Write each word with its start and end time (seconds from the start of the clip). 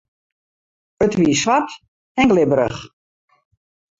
It 1.05 1.13
wie 1.19 1.35
swart 1.41 1.69
en 2.19 2.29
glibberich. 2.31 2.79